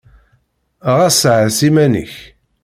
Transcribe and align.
Ɣas 0.95 1.21
ɛass 1.33 1.57
iman-nnek! 1.67 2.13